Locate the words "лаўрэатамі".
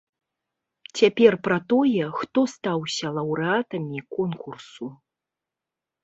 3.17-3.99